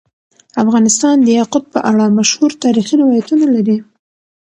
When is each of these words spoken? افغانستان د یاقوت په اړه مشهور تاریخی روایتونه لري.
افغانستان 0.63 1.15
د 1.21 1.27
یاقوت 1.39 1.65
په 1.73 1.79
اړه 1.91 2.05
مشهور 2.17 2.51
تاریخی 2.63 2.95
روایتونه 3.01 3.45
لري. 3.55 3.77